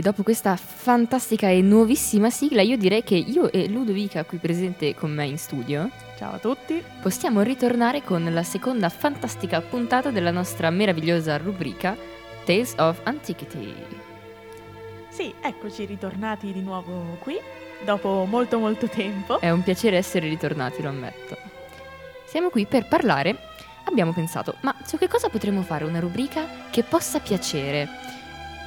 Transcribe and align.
E 0.00 0.02
dopo 0.02 0.22
questa 0.22 0.56
fantastica 0.56 1.50
e 1.50 1.60
nuovissima 1.60 2.30
sigla, 2.30 2.62
io 2.62 2.78
direi 2.78 3.02
che 3.02 3.16
io 3.16 3.52
e 3.52 3.68
Ludovica, 3.68 4.24
qui 4.24 4.38
presente 4.38 4.94
con 4.94 5.12
me 5.12 5.26
in 5.26 5.36
studio, 5.36 5.90
Ciao 6.16 6.32
a 6.32 6.38
tutti. 6.38 6.82
possiamo 7.02 7.42
ritornare 7.42 8.02
con 8.02 8.26
la 8.32 8.42
seconda 8.42 8.88
fantastica 8.88 9.60
puntata 9.60 10.10
della 10.10 10.30
nostra 10.30 10.70
meravigliosa 10.70 11.36
rubrica 11.36 11.94
Tales 12.46 12.76
of 12.78 13.00
Antiquity. 13.02 13.74
Sì, 15.10 15.34
eccoci 15.38 15.84
ritornati 15.84 16.50
di 16.50 16.62
nuovo 16.62 17.18
qui, 17.20 17.36
dopo 17.84 18.24
molto 18.26 18.58
molto 18.58 18.88
tempo. 18.88 19.38
È 19.38 19.50
un 19.50 19.62
piacere 19.62 19.98
essere 19.98 20.28
ritornati, 20.28 20.80
lo 20.80 20.88
ammetto. 20.88 21.36
Siamo 22.24 22.48
qui 22.48 22.64
per 22.64 22.88
parlare. 22.88 23.36
Abbiamo 23.84 24.14
pensato, 24.14 24.54
ma 24.60 24.74
su 24.82 24.96
che 24.96 25.08
cosa 25.08 25.28
potremmo 25.28 25.60
fare 25.60 25.84
una 25.84 26.00
rubrica 26.00 26.46
che 26.70 26.84
possa 26.84 27.20
piacere? 27.20 28.19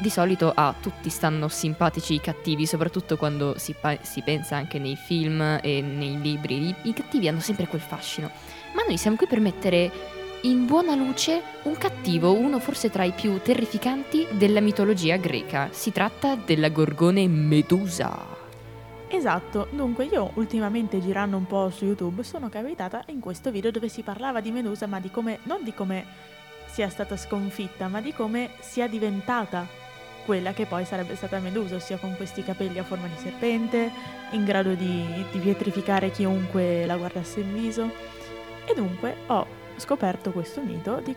Di 0.03 0.09
solito 0.09 0.51
a 0.53 0.75
tutti 0.77 1.09
stanno 1.09 1.47
simpatici 1.47 2.15
i 2.15 2.19
cattivi, 2.19 2.65
soprattutto 2.65 3.15
quando 3.15 3.57
si, 3.57 3.73
pa- 3.73 3.99
si 4.01 4.21
pensa 4.21 4.57
anche 4.57 4.77
nei 4.77 4.97
film 4.97 5.59
e 5.61 5.81
nei 5.81 6.19
libri. 6.19 6.67
I-, 6.67 6.75
I 6.89 6.93
cattivi 6.93 7.29
hanno 7.29 7.39
sempre 7.39 7.67
quel 7.67 7.79
fascino. 7.79 8.29
Ma 8.75 8.83
noi 8.85 8.97
siamo 8.97 9.15
qui 9.15 9.27
per 9.27 9.39
mettere 9.39 9.89
in 10.41 10.65
buona 10.65 10.93
luce 10.93 11.41
un 11.63 11.77
cattivo, 11.77 12.33
uno 12.33 12.59
forse 12.59 12.89
tra 12.89 13.05
i 13.05 13.13
più 13.13 13.39
terrificanti 13.41 14.27
della 14.31 14.59
mitologia 14.59 15.15
greca. 15.15 15.69
Si 15.71 15.93
tratta 15.93 16.35
della 16.35 16.67
gorgone 16.67 17.25
Medusa. 17.29 18.25
Esatto, 19.07 19.69
dunque 19.71 20.03
io 20.03 20.31
ultimamente 20.33 20.99
girando 20.99 21.37
un 21.37 21.47
po' 21.47 21.69
su 21.69 21.85
YouTube 21.85 22.23
sono 22.23 22.49
capitata 22.49 23.03
in 23.05 23.21
questo 23.21 23.51
video 23.51 23.71
dove 23.71 23.87
si 23.87 24.01
parlava 24.01 24.41
di 24.41 24.51
Medusa, 24.51 24.85
ma 24.85 24.99
di 24.99 25.09
come, 25.09 25.39
non 25.43 25.63
di 25.63 25.73
come 25.73 26.05
sia 26.65 26.89
stata 26.89 27.15
sconfitta, 27.15 27.87
ma 27.87 28.01
di 28.01 28.11
come 28.11 28.49
sia 28.59 28.89
diventata 28.89 29.79
quella 30.25 30.53
che 30.53 30.65
poi 30.65 30.85
sarebbe 30.85 31.15
stata 31.15 31.39
Medusa, 31.39 31.75
ossia 31.75 31.97
con 31.97 32.15
questi 32.15 32.43
capelli 32.43 32.79
a 32.79 32.83
forma 32.83 33.07
di 33.07 33.17
serpente, 33.17 33.91
in 34.31 34.43
grado 34.43 34.73
di, 34.73 35.25
di 35.31 35.39
pietrificare 35.39 36.11
chiunque 36.11 36.85
la 36.85 36.97
guardasse 36.97 37.41
in 37.41 37.53
viso. 37.53 37.89
E 38.65 38.73
dunque 38.73 39.15
ho 39.27 39.45
scoperto 39.77 40.31
questo 40.31 40.61
mito 40.61 41.01
di 41.03 41.15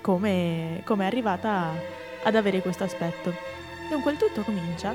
come, 0.00 0.82
come 0.84 1.04
è 1.04 1.06
arrivata 1.06 1.72
ad 2.22 2.34
avere 2.34 2.60
questo 2.60 2.84
aspetto. 2.84 3.34
Dunque 3.88 4.12
il 4.12 4.18
tutto 4.18 4.42
comincia 4.42 4.94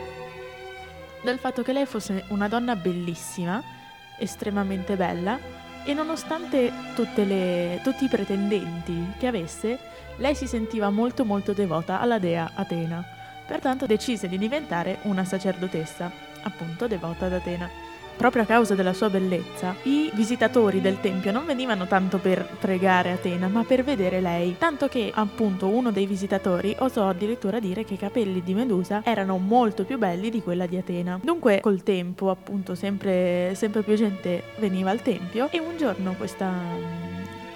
dal 1.21 1.39
fatto 1.39 1.63
che 1.63 1.73
lei 1.73 1.85
fosse 1.85 2.25
una 2.29 2.47
donna 2.47 2.75
bellissima, 2.75 3.61
estremamente 4.19 4.95
bella, 4.95 5.37
e 5.83 5.93
nonostante 5.93 6.71
le- 7.15 7.79
tutti 7.83 8.05
i 8.05 8.09
pretendenti 8.09 9.13
che 9.17 9.27
avesse, 9.27 9.77
lei 10.17 10.35
si 10.35 10.47
sentiva 10.47 10.89
molto 10.89 11.25
molto 11.25 11.53
devota 11.53 11.99
alla 11.99 12.19
dea 12.19 12.51
Atena. 12.55 13.14
Pertanto 13.47 13.85
decise 13.85 14.27
di 14.27 14.37
diventare 14.37 14.99
una 15.03 15.23
sacerdotessa, 15.23 16.11
appunto 16.43 16.87
devota 16.87 17.25
ad 17.25 17.33
Atena. 17.33 17.69
Proprio 18.17 18.43
a 18.43 18.45
causa 18.45 18.75
della 18.75 18.93
sua 18.93 19.09
bellezza, 19.09 19.75
i 19.83 20.09
visitatori 20.13 20.79
del 20.79 21.01
tempio 21.01 21.33
non 21.33 21.45
venivano 21.45 21.85
tanto 21.85 22.17
per 22.17 22.47
pregare 22.59 23.11
Atena, 23.11 23.49
ma 23.49 23.65
per 23.65 23.83
vedere 23.83 24.21
lei, 24.21 24.55
tanto 24.57 24.87
che 24.87 25.11
appunto 25.13 25.67
uno 25.67 25.91
dei 25.91 26.05
visitatori 26.05 26.73
osò 26.79 27.09
addirittura 27.09 27.59
dire 27.59 27.83
che 27.83 27.95
i 27.95 27.97
capelli 27.97 28.41
di 28.41 28.53
Medusa 28.53 29.01
erano 29.03 29.37
molto 29.37 29.83
più 29.83 29.97
belli 29.97 30.29
di 30.29 30.41
quella 30.41 30.65
di 30.65 30.77
Atena. 30.77 31.19
Dunque, 31.21 31.59
col 31.59 31.83
tempo, 31.83 32.29
appunto, 32.29 32.73
sempre, 32.73 33.51
sempre 33.53 33.83
più 33.83 33.95
gente 33.95 34.43
veniva 34.59 34.91
al 34.91 35.01
tempio 35.01 35.49
e 35.51 35.59
un 35.59 35.75
giorno 35.75 36.13
questa 36.13 37.04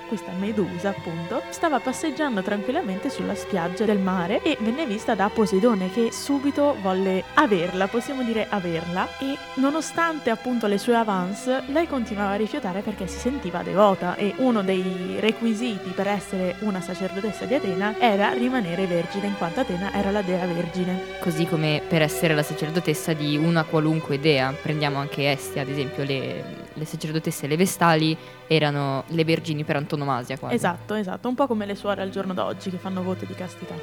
questa 0.10 0.32
Medusa, 0.32 0.90
appunto, 0.90 1.42
stava 1.50 1.80
passeggiando 1.80 2.42
tranquillamente 2.42 3.10
sulla 3.10 3.36
spiaggia 3.36 3.86
del 3.86 4.00
mare 4.00 4.42
e 4.42 4.58
venne 4.60 4.86
vista 4.86 5.14
da 5.14 5.30
Poseidone 5.30 5.92
che 5.92 6.12
subito 6.12 6.76
volle 6.82 7.24
averla, 7.36 7.88
possiamo 7.88 8.24
dire 8.24 8.48
averla, 8.50 9.08
e 9.20 9.38
nonostante 9.56 10.32
appunto 10.32 10.68
le 10.68 10.80
sue 10.80 10.96
avance, 10.96 11.64
lei 11.68 11.88
continuava 11.88 12.32
a 12.32 12.38
rifiutare 12.38 12.82
perché 12.82 13.08
si 13.08 13.20
sentiva 13.20 13.62
devota 13.62 14.16
e 14.16 14.34
uno 14.38 14.64
dei 14.64 15.18
requisiti 15.20 15.92
per 15.92 16.08
essere 16.08 16.56
una 16.62 16.82
sacerdotessa 16.82 17.46
di 17.46 17.54
Atena 17.54 17.96
era 18.00 18.32
rimanere 18.32 18.88
vergine, 18.88 19.28
in 19.28 19.38
quanto 19.38 19.60
Atena 19.60 19.94
era 19.94 20.10
la 20.10 20.24
dea 20.24 20.46
vergine. 20.48 21.18
Così 21.20 21.46
come 21.46 21.82
per 21.88 22.02
essere 22.02 22.34
la 22.34 22.44
sacerdotessa 22.44 23.14
di 23.14 23.38
una 23.38 23.64
qualunque 23.64 24.20
dea. 24.20 24.52
Prendiamo 24.60 24.98
anche 24.98 25.30
Estia, 25.32 25.62
ad 25.62 25.70
esempio, 25.70 26.04
le, 26.04 26.44
le 26.80 26.86
sacerdotesse, 26.86 27.46
le 27.46 27.58
vestali 27.58 28.18
erano 28.48 29.04
le 29.08 29.24
vergini 29.24 29.64
per 29.64 29.76
antonomasia 29.76 30.38
quasi. 30.38 30.56
Esatto, 30.56 30.96
esatto, 30.96 31.28
un 31.28 31.36
po' 31.36 31.46
come 31.46 31.66
le 31.66 31.76
suore 31.76 32.02
al 32.02 32.10
giorno 32.10 32.34
d'oggi 32.34 32.72
che 32.72 32.78
fanno 32.78 33.04
voto 33.04 33.26
di 33.26 33.36
castità. 33.36 33.76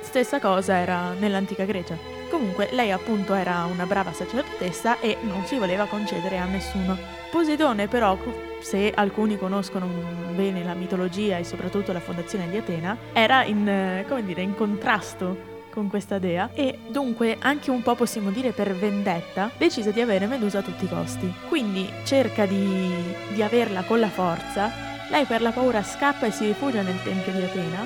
Stessa 0.00 0.40
cosa 0.40 0.76
era 0.76 1.12
nell'antica 1.12 1.64
Grecia. 1.64 1.98
Comunque 2.30 2.68
lei 2.72 2.90
appunto 2.92 3.34
era 3.34 3.64
una 3.64 3.86
brava 3.86 4.12
sacerdotessa 4.12 5.00
e 5.00 5.16
non 5.22 5.44
si 5.44 5.58
voleva 5.58 5.86
concedere 5.86 6.38
a 6.38 6.44
nessuno. 6.44 6.96
Poseidone 7.30 7.88
però, 7.88 8.16
se 8.60 8.92
alcuni 8.94 9.36
conoscono 9.36 9.86
bene 10.34 10.64
la 10.64 10.74
mitologia 10.74 11.38
e 11.38 11.44
soprattutto 11.44 11.92
la 11.92 12.00
fondazione 12.00 12.48
di 12.48 12.56
Atena, 12.56 12.96
era 13.12 13.44
in, 13.44 14.04
dire, 14.24 14.42
in 14.42 14.54
contrasto 14.54 15.54
con 15.76 15.90
questa 15.90 16.18
dea 16.18 16.48
e 16.54 16.78
dunque 16.88 17.36
anche 17.38 17.70
un 17.70 17.82
po' 17.82 17.94
possiamo 17.94 18.30
dire 18.30 18.52
per 18.52 18.74
vendetta 18.74 19.50
decise 19.58 19.92
di 19.92 20.00
avere 20.00 20.26
Medusa 20.26 20.60
a 20.60 20.62
tutti 20.62 20.86
i 20.86 20.88
costi. 20.88 21.30
Quindi 21.48 21.86
cerca 22.04 22.46
di, 22.46 22.90
di 23.34 23.42
averla 23.42 23.82
con 23.82 24.00
la 24.00 24.08
forza, 24.08 24.72
lei 25.10 25.26
per 25.26 25.42
la 25.42 25.50
paura 25.50 25.82
scappa 25.82 26.24
e 26.24 26.30
si 26.30 26.46
rifugia 26.46 26.80
nel 26.80 27.02
tempio 27.02 27.30
di 27.30 27.42
Atena, 27.42 27.84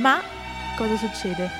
ma 0.00 0.22
cosa 0.78 0.96
succede? 0.96 1.50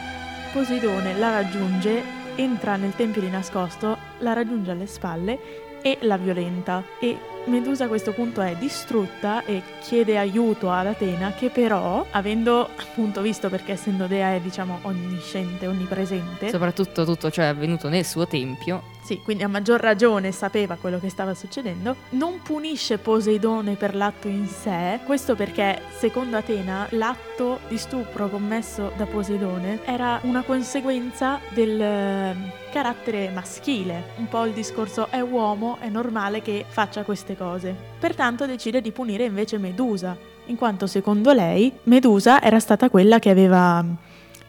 Poseidone 0.54 1.14
la 1.18 1.28
raggiunge, 1.32 2.02
entra 2.36 2.76
nel 2.76 2.96
tempio 2.96 3.20
di 3.20 3.28
nascosto, 3.28 3.98
la 4.20 4.32
raggiunge 4.32 4.70
alle 4.70 4.86
spalle 4.86 5.66
e 5.88 5.98
la 6.02 6.18
violenta 6.18 6.84
e 6.98 7.16
Medusa 7.48 7.84
a 7.84 7.88
questo 7.88 8.12
punto 8.12 8.42
è 8.42 8.56
distrutta 8.56 9.42
e 9.46 9.62
chiede 9.80 10.18
aiuto 10.18 10.70
ad 10.70 10.86
Atena 10.86 11.32
che 11.32 11.48
però, 11.48 12.04
avendo 12.10 12.68
appunto 12.76 13.22
visto 13.22 13.48
perché 13.48 13.72
essendo 13.72 14.06
dea 14.06 14.34
è 14.34 14.40
diciamo 14.40 14.80
onnisciente, 14.82 15.66
onnipresente, 15.66 16.50
Soprattutto 16.50 17.06
tutto 17.06 17.30
ciò 17.30 17.40
è 17.40 17.46
avvenuto 17.46 17.88
nel 17.88 18.04
suo 18.04 18.26
tempio. 18.26 18.96
Sì, 19.08 19.22
quindi 19.22 19.42
a 19.42 19.48
maggior 19.48 19.80
ragione 19.80 20.32
sapeva 20.32 20.76
quello 20.78 20.98
che 20.98 21.08
stava 21.08 21.32
succedendo, 21.32 21.96
non 22.10 22.42
punisce 22.42 22.98
Poseidone 22.98 23.74
per 23.74 23.94
l'atto 23.94 24.28
in 24.28 24.46
sé, 24.46 25.00
questo 25.06 25.34
perché 25.34 25.80
secondo 25.96 26.36
Atena 26.36 26.86
l'atto 26.90 27.60
di 27.68 27.78
stupro 27.78 28.28
commesso 28.28 28.92
da 28.98 29.06
Poseidone 29.06 29.80
era 29.86 30.20
una 30.24 30.42
conseguenza 30.42 31.40
del 31.54 31.80
eh, 31.80 32.36
carattere 32.70 33.30
maschile, 33.30 34.08
un 34.16 34.28
po' 34.28 34.44
il 34.44 34.52
discorso 34.52 35.08
è 35.08 35.20
uomo, 35.20 35.78
è 35.80 35.88
normale 35.88 36.42
che 36.42 36.66
faccia 36.68 37.02
queste 37.02 37.34
cose. 37.34 37.74
Pertanto 37.98 38.44
decide 38.44 38.82
di 38.82 38.92
punire 38.92 39.24
invece 39.24 39.56
Medusa, 39.56 40.14
in 40.48 40.56
quanto 40.56 40.86
secondo 40.86 41.32
lei 41.32 41.72
Medusa 41.84 42.42
era 42.42 42.60
stata 42.60 42.90
quella 42.90 43.18
che 43.18 43.30
aveva 43.30 43.82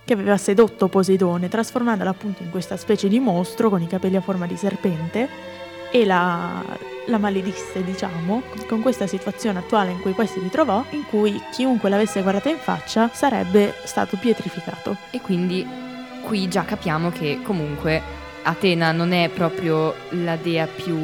che 0.09 0.15
aveva 0.15 0.37
sedotto 0.37 0.87
Poseidone, 0.87 1.49
trasformandola 1.49 2.09
appunto 2.09 2.41
in 2.41 2.49
questa 2.49 2.77
specie 2.77 3.07
di 3.07 3.19
mostro 3.19 3.69
con 3.69 3.79
i 3.79 3.85
capelli 3.85 4.15
a 4.15 4.21
forma 4.21 4.47
di 4.47 4.57
serpente 4.57 5.29
e 5.91 6.03
la, 6.03 6.65
la 7.05 7.17
maledisse, 7.19 7.83
diciamo, 7.83 8.41
con 8.67 8.81
questa 8.81 9.05
situazione 9.05 9.59
attuale 9.59 9.91
in 9.91 9.99
cui 9.99 10.13
poi 10.13 10.25
si 10.25 10.39
ritrovò, 10.39 10.83
in 10.91 11.05
cui 11.05 11.39
chiunque 11.51 11.89
l'avesse 11.89 12.23
guardata 12.23 12.49
in 12.49 12.57
faccia 12.57 13.11
sarebbe 13.13 13.75
stato 13.83 14.17
pietrificato. 14.17 14.97
E 15.11 15.21
quindi 15.21 15.63
qui 16.23 16.47
già 16.47 16.65
capiamo 16.65 17.11
che 17.11 17.41
comunque 17.43 18.01
Atena 18.43 18.91
non 18.91 19.11
è 19.11 19.29
proprio 19.29 19.93
la 20.09 20.35
dea 20.35 20.65
più 20.65 20.97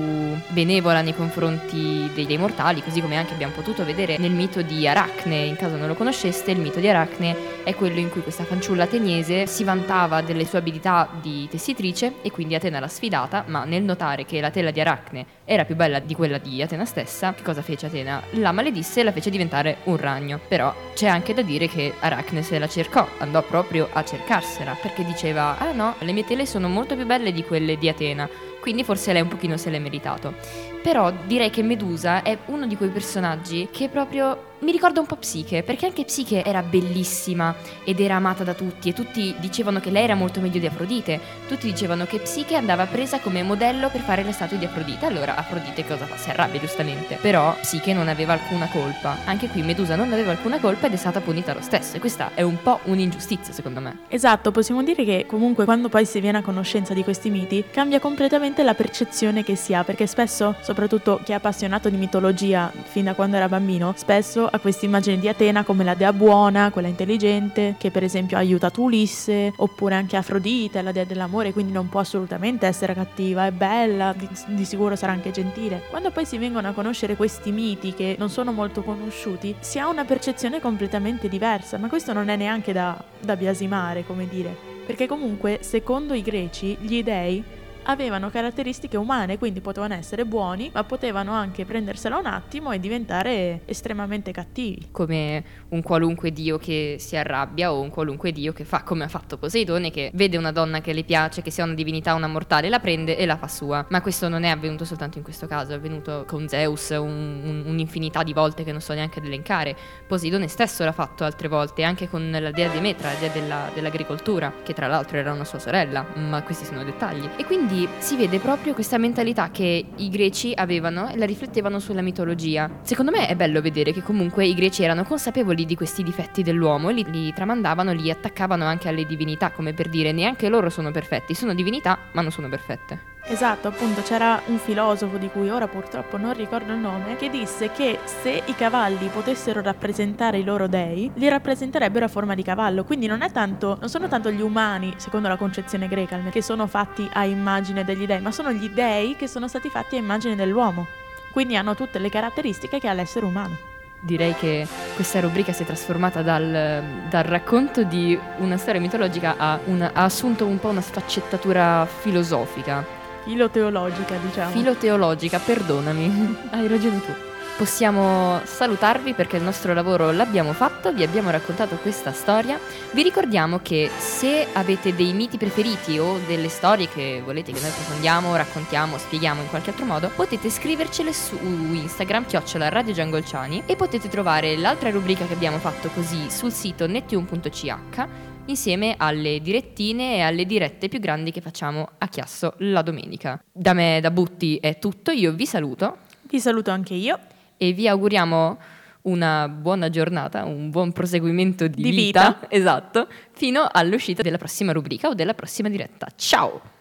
benevola 0.48 1.02
nei 1.02 1.16
confronti 1.16 2.10
dei 2.14 2.26
dei 2.26 2.38
mortali, 2.38 2.82
così 2.82 3.02
come 3.02 3.18
anche 3.18 3.34
abbiamo 3.34 3.54
potuto 3.54 3.86
vedere 3.86 4.18
nel 4.18 4.32
mito 4.32 4.62
di 4.62 4.88
Aracne. 4.88 5.44
In 5.46 5.56
caso 5.56 5.76
non 5.76 5.88
lo 5.88 5.96
conosceste, 5.96 6.52
il 6.52 6.60
mito 6.60 6.80
di 6.80 6.88
Aracne 6.88 7.54
è 7.64 7.74
quello 7.76 8.00
in 8.00 8.10
cui 8.10 8.22
questa 8.22 8.44
fanciulla 8.44 8.84
ateniese 8.84 9.48
si 9.48 9.64
vantava 9.64 10.22
delle 10.22 10.46
sue 10.46 10.60
abilità 10.60 11.10
di 11.20 11.48
tessitrice 11.50 12.14
e 12.22 12.32
quindi 12.32 12.56
Atena 12.56 12.80
l'ha 12.80 12.88
sfidata, 12.88 13.44
ma 13.48 13.64
nel 13.66 13.84
notare 13.84 14.26
che 14.26 14.40
la 14.40 14.52
tela 14.52 14.72
di 14.72 14.80
Aracne 14.80 15.26
era 15.46 15.66
più 15.66 15.76
bella 15.76 16.00
di 16.00 16.16
quella 16.16 16.38
di 16.38 16.62
Atena 16.62 16.86
stessa, 16.86 17.34
che 17.34 17.44
cosa 17.44 17.62
fece 17.62 17.88
Atena? 17.88 18.22
La 18.32 18.52
maledisse 18.52 19.02
e 19.02 19.04
la 19.04 19.12
fece 19.12 19.30
diventare 19.30 19.78
un 19.84 19.98
ragno. 19.98 20.40
Però 20.48 20.74
c'è 20.94 21.08
anche 21.08 21.34
da 21.34 21.42
dire 21.42 21.68
che 21.68 21.94
Aracne 22.00 22.42
se 22.42 22.60
la 22.60 22.68
cercò, 22.68 23.08
andò 23.20 23.42
proprio 23.44 23.90
a 23.92 24.04
cercarsela, 24.04 24.78
perché 24.82 25.04
diceva, 25.04 25.58
ah 25.58 25.72
no, 25.72 25.96
le 26.00 26.12
mie 26.12 26.26
tele 26.26 26.46
sono 26.46 26.68
molto 26.68 26.96
più 26.96 27.06
belle 27.06 27.25
di 27.32 27.44
quelle 27.44 27.78
di 27.78 27.90
Atena, 27.90 28.30
quindi 28.60 28.84
forse 28.84 29.14
lei 29.14 29.22
un 29.22 29.28
pochino 29.28 29.58
se 29.58 29.70
l'è 29.70 29.80
meritato. 29.80 30.34
Però 30.82 31.12
direi 31.26 31.50
che 31.50 31.64
Medusa 31.64 32.22
è 32.22 32.38
uno 32.46 32.68
di 32.68 32.76
quei 32.76 32.90
personaggi 32.90 33.68
che 33.72 33.90
proprio 33.90 34.54
mi 34.66 34.72
ricorda 34.72 35.00
un 35.00 35.06
po' 35.06 35.16
Psiche, 35.18 35.62
perché 35.62 35.86
anche 35.86 36.06
Psiche 36.06 36.44
era 36.44 36.64
bellissima 36.64 37.54
ed 37.84 38.00
era 38.00 38.16
amata 38.16 38.44
da 38.44 38.56
tutti 38.56 38.90
e 38.90 38.94
tutti 38.94 39.36
dicevano 39.38 39.80
che 39.80 39.92
lei 39.92 40.06
era 40.06 40.16
molto 40.16 40.42
meglio 40.42 40.60
di 40.60 40.66
Afrodite. 40.66 41.20
Tutti 41.48 41.68
dicevano 41.68 42.08
che 42.08 42.18
Psiche 42.18 42.56
andava 42.56 42.88
presa 42.88 43.20
come 43.20 43.44
modello 43.44 43.90
per 43.92 44.02
fare 44.02 44.24
le 44.24 44.32
statue 44.32 44.58
di 44.58 44.66
Afrodite. 44.66 45.06
Allora 45.06 45.36
Afrodite 45.36 45.86
cosa 45.86 46.06
fa? 46.06 46.18
Si 46.18 46.32
arrabbia 46.32 46.60
giustamente. 46.60 47.20
Però 47.22 47.56
Psiche 47.62 47.94
non 47.94 48.08
aveva 48.08 48.34
alcuna 48.34 48.68
colpa. 48.68 49.18
Anche 49.26 49.50
qui 49.50 49.62
Medusa 49.62 49.96
non 49.96 50.12
aveva 50.12 50.32
alcuna 50.32 50.58
colpa 50.58 50.88
ed 50.88 50.94
è 50.94 50.98
stata 50.98 51.22
punita 51.22 51.54
lo 51.54 51.62
stesso. 51.62 51.98
E 51.98 52.00
questa 52.00 52.32
è 52.34 52.42
un 52.42 52.60
po' 52.60 52.80
un'ingiustizia 52.86 53.54
secondo 53.54 53.80
me. 53.80 54.00
Esatto, 54.08 54.52
possiamo 54.52 54.82
dire 54.82 55.06
che 55.06 55.26
comunque 55.28 55.66
quando 55.66 55.90
poi 55.90 56.08
si 56.08 56.20
viene 56.20 56.40
a 56.40 56.42
conoscenza 56.42 56.96
di 56.96 57.04
questi 57.04 57.30
miti 57.30 57.66
cambia 57.70 58.00
completamente 58.00 58.64
la 58.64 58.74
percezione 58.74 59.44
che 59.44 59.56
si 59.56 59.76
ha, 59.76 59.84
perché 59.84 60.08
spesso, 60.08 60.56
soprattutto 60.62 61.20
chi 61.24 61.34
è 61.34 61.36
appassionato 61.36 61.88
di 61.90 61.98
mitologia 61.98 62.72
fin 62.86 63.04
da 63.04 63.14
quando 63.14 63.36
era 63.36 63.48
bambino, 63.48 63.94
spesso 63.96 64.54
ha 64.56 64.60
questa 64.60 64.86
immagine 64.86 65.20
di 65.20 65.28
Atena 65.28 65.64
come 65.64 65.84
la 65.84 65.94
dea 65.94 66.12
buona, 66.14 66.72
quella 66.72 66.88
intelligente, 66.88 67.76
che 67.78 67.92
per 67.92 68.04
esempio 68.04 68.38
ha 68.38 68.40
aiutato 68.40 68.82
Ulisse, 68.82 69.54
oppure 69.56 69.96
anche 69.96 70.18
Afrodite, 70.18 70.82
la 70.82 70.92
dea 70.92 71.04
dell'amore, 71.04 71.54
quindi 71.54 71.72
non 71.72 71.90
può 71.90 72.00
assolutamente 72.00 72.66
essere 72.66 72.94
cattiva, 72.94 73.46
è 73.46 73.52
bella, 73.52 74.14
di, 74.18 74.28
di 74.48 74.66
sicuro 74.66 74.96
sarà 74.96 75.12
anche 75.12 75.32
gentile. 75.32 75.84
Quando 75.90 76.12
poi 76.12 76.26
si 76.26 76.38
vengono 76.38 76.68
a 76.68 76.72
conoscere 76.72 77.16
questi 77.16 77.52
miti 77.52 77.94
che 77.94 78.16
non 78.18 78.30
sono 78.30 78.52
molto 78.52 78.82
conosciuti, 78.82 79.56
si 79.60 79.80
ha 79.80 79.88
una 79.88 80.06
percezione 80.06 80.60
completamente 80.60 81.28
diversa, 81.28 81.78
ma 81.78 81.88
questo 81.88 82.14
non 82.14 82.30
è 82.30 82.36
neanche 82.36 82.74
da, 82.74 83.02
da 83.20 83.36
biasimare, 83.36 84.06
come 84.06 84.28
dire, 84.28 84.56
perché 84.86 85.08
comunque 85.08 85.60
secondo 85.62 86.14
i 86.14 86.22
greci 86.22 86.78
gli 86.80 87.04
dei 87.04 87.44
avevano 87.86 88.30
caratteristiche 88.30 88.98
umane, 88.98 89.38
quindi 89.38 89.62
potevano 89.62 89.94
essere 89.94 90.26
buoni, 90.26 90.70
ma 90.74 90.84
potevano 90.84 91.32
anche 91.32 91.66
prendersela 91.66 92.18
un 92.18 92.26
attimo 92.26 92.72
e 92.72 92.80
diventare 92.80 93.62
estremamente 93.66 94.32
cattivi. 94.32 94.88
Come 94.92 95.44
un 95.70 95.82
qualunque 95.82 96.32
dio 96.32 96.58
che 96.58 96.98
si 97.00 97.16
arrabbia 97.16 97.72
o 97.72 97.82
un 97.82 97.90
qualunque 97.90 98.32
dio 98.32 98.54
che 98.54 98.66
fa 98.66 98.84
come 98.84 99.04
ha 99.04 99.08
fatto 99.08 99.38
Poseidone, 99.38 99.92
che 99.92 100.12
vede 100.14 100.38
una 100.38 100.52
donna 100.52 100.82
che 100.82 100.94
le 100.94 101.04
piace, 101.04 101.42
che 101.42 101.52
sia 101.52 101.64
una 101.64 101.74
divinità, 101.74 102.14
una 102.14 102.28
mortale, 102.28 102.70
la 102.70 102.80
prende 102.80 103.18
e 103.18 103.26
la 103.26 103.38
fa 103.38 103.48
sua. 103.48 103.86
Ma 103.90 104.02
questo 104.02 104.28
non 104.30 104.44
è 104.44 104.50
avvenuto 104.50 104.86
soltanto 104.86 105.18
in 105.18 105.24
questo 105.24 105.48
caso, 105.48 105.72
è 105.72 105.76
avvenuto 105.76 106.26
con 106.28 106.48
Zeus 106.48 106.90
un, 106.90 107.00
un, 107.00 107.64
un'infinità 107.66 108.24
di 108.24 108.34
volte 108.34 108.64
che 108.64 108.72
non 108.72 108.82
so 108.82 108.94
neanche 108.94 109.20
elencare. 109.20 109.76
Poseidone 110.08 110.48
stesso 110.48 110.84
l'ha 110.84 110.92
fatto 110.92 111.24
altre 111.24 111.48
volte, 111.48 111.84
anche 111.84 112.10
con 112.10 112.30
la 112.32 112.52
dea 112.52 112.70
Demetra, 112.70 113.12
la 113.12 113.20
dea 113.20 113.30
della, 113.30 113.70
dell'agricoltura, 113.74 114.52
che 114.64 114.74
tra 114.74 114.88
l'altro 114.88 115.18
era 115.18 115.32
una 115.32 115.46
sua 115.46 115.60
sorella, 115.60 116.06
ma 116.16 116.42
questi 116.44 116.66
sono 116.66 116.84
dettagli. 116.84 117.30
E 117.36 117.46
quindi 117.46 117.75
quindi 117.76 117.90
si 117.98 118.16
vede 118.16 118.40
proprio 118.40 118.74
questa 118.74 118.98
mentalità 118.98 119.52
che 119.52 119.86
i 119.98 120.10
greci 120.10 120.54
avevano 120.56 121.10
e 121.10 121.18
la 121.18 121.26
riflettevano 121.26 121.80
sulla 121.80 122.02
mitologia. 122.02 122.70
Secondo 122.84 123.12
me 123.12 123.28
è 123.28 123.36
bello 123.36 123.60
vedere 123.60 123.92
che 123.92 124.02
comunque 124.02 124.46
i 124.46 124.54
greci 124.54 124.84
erano 124.84 125.04
consapevoli 125.04 125.66
di 125.66 125.76
questi 125.76 126.02
difetti 126.02 126.42
dell'uomo 126.42 126.90
e 126.90 126.94
li, 126.94 127.06
li 127.12 127.34
tramandavano, 127.34 127.92
li 127.92 128.10
attaccavano 128.10 128.64
anche 128.64 128.88
alle 128.88 129.06
divinità, 129.06 129.52
come 129.52 129.74
per 129.74 129.90
dire 129.90 130.14
neanche 130.14 130.48
loro 130.48 130.70
sono 130.70 130.92
perfetti, 130.92 131.34
sono 131.34 131.54
divinità 131.54 131.98
ma 132.14 132.22
non 132.22 132.32
sono 132.32 132.48
perfette. 132.48 133.15
Esatto, 133.28 133.68
appunto 133.68 134.04
c'era 134.04 134.40
un 134.46 134.60
filosofo 134.60 135.18
di 135.18 135.30
cui 135.30 135.50
ora 135.50 135.68
purtroppo 135.68 136.16
non 136.16 136.34
ricordo 136.34 136.74
il 136.74 136.78
nome, 136.78 137.16
che 137.16 137.32
disse 137.32 137.72
che 137.72 138.00
se 138.04 138.44
i 138.46 138.56
cavalli 138.56 139.08
potessero 139.08 139.62
rappresentare 139.62 140.38
i 140.38 140.44
loro 140.44 140.68
dei, 140.68 141.10
li 141.16 141.28
rappresenterebbero 141.28 142.06
a 142.06 142.08
forma 142.08 142.36
di 142.36 142.44
cavallo. 142.44 142.84
Quindi 142.84 143.08
non, 143.08 143.26
tanto, 143.34 143.78
non 143.80 143.90
sono 143.90 144.08
tanto 144.08 144.30
gli 144.30 144.42
umani, 144.42 144.94
secondo 144.98 145.28
la 145.28 145.38
concezione 145.38 145.88
greca, 145.88 146.20
che 146.30 146.44
sono 146.44 146.68
fatti 146.68 147.10
a 147.14 147.26
immagine 147.26 147.84
degli 147.84 148.06
dei, 148.06 148.22
ma 148.22 148.32
sono 148.32 148.52
gli 148.52 148.70
dei 148.70 149.16
che 149.16 149.28
sono 149.28 149.48
stati 149.48 149.70
fatti 149.70 149.96
a 149.96 150.00
immagine 150.00 150.36
dell'uomo. 150.36 150.86
Quindi 151.32 151.58
hanno 151.58 151.74
tutte 151.74 151.98
le 151.98 152.10
caratteristiche 152.10 152.80
che 152.80 152.88
ha 152.88 152.94
l'essere 152.94 153.26
umano 153.26 153.74
direi 154.02 154.36
che 154.36 154.68
questa 154.94 155.20
rubrica 155.20 155.52
si 155.52 155.64
è 155.64 155.66
trasformata 155.66 156.22
dal, 156.22 156.84
dal 157.10 157.24
racconto 157.24 157.82
di 157.84 158.18
una 158.38 158.56
storia 158.56 158.80
mitologica 158.80 159.34
a 159.36 159.60
una, 159.66 159.92
ha 159.94 160.04
assunto 160.04 160.46
un 160.46 160.60
po' 160.60 160.68
una 160.70 160.82
sfaccettatura 160.82 161.88
filosofica. 161.88 163.05
Filoteologica, 163.26 164.16
diciamo. 164.18 164.52
Filoteologica, 164.52 165.40
perdonami. 165.40 166.38
Hai 166.52 166.68
ragione 166.68 167.02
tu. 167.02 167.12
Possiamo 167.58 168.42
salutarvi 168.44 169.14
perché 169.14 169.38
il 169.38 169.44
nostro 169.44 169.74
lavoro 169.74 170.12
l'abbiamo 170.12 170.52
fatto, 170.52 170.92
vi 170.92 171.04
abbiamo 171.04 171.30
raccontato 171.30 171.78
questa 171.78 172.12
storia. 172.12 172.60
Vi 172.92 173.02
ricordiamo 173.02 173.60
che 173.62 173.90
se 173.98 174.46
avete 174.52 174.94
dei 174.94 175.14
miti 175.14 175.38
preferiti 175.38 175.98
o 175.98 176.20
delle 176.28 176.50
storie 176.50 176.90
che 176.90 177.22
volete 177.24 177.54
che 177.54 177.62
noi 177.62 177.70
approfondiamo, 177.70 178.36
raccontiamo, 178.36 178.98
spieghiamo 178.98 179.42
in 179.42 179.48
qualche 179.48 179.70
altro 179.70 179.86
modo, 179.86 180.12
potete 180.14 180.50
scrivercele 180.50 181.14
su 181.14 181.38
Instagram, 181.42 182.26
chiocciola 182.26 182.68
Radio 182.68 182.94
Giangolciani, 182.94 183.64
e 183.66 183.78
potete 183.78 184.10
trovare 184.10 184.58
l'altra 184.58 184.90
rubrica 184.90 185.26
che 185.26 185.34
abbiamo 185.34 185.58
fatto 185.58 185.88
così 185.94 186.30
sul 186.30 186.52
sito 186.52 186.88
netune.ch 186.88 188.35
insieme 188.48 188.96
alle 188.98 189.40
direttine 189.42 190.18
e 190.18 190.22
alle 190.22 190.46
dirette 190.46 190.88
più 190.88 191.00
grandi 191.00 191.32
che 191.32 191.42
facciamo 191.42 191.90
a 191.98 192.08
Chiasso 192.08 192.54
la 192.60 192.82
domenica. 192.82 193.42
Da 193.52 193.74
me, 193.74 194.00
da 194.02 194.12
Butti, 194.12 194.58
è 194.58 194.80
tutto, 194.80 195.12
io 195.12 195.34
vi 195.34 195.46
saluto. 195.46 195.98
Vi 196.24 196.40
saluto 196.40 196.72
anche 196.72 196.94
io. 196.94 197.20
E 197.58 197.72
vi 197.72 197.88
auguriamo 197.88 198.58
una 199.04 199.48
buona 199.48 199.90
giornata, 199.90 200.44
un 200.44 200.70
buon 200.70 200.92
proseguimento 200.92 201.68
di, 201.68 201.82
di 201.82 201.90
vita, 201.92 202.38
vita. 202.40 202.48
esatto, 202.50 203.08
fino 203.32 203.68
all'uscita 203.72 204.22
della 204.22 204.38
prossima 204.38 204.72
rubrica 204.72 205.10
o 205.10 205.14
della 205.14 205.34
prossima 205.34 205.70
diretta. 205.70 206.08
Ciao! 206.16 206.75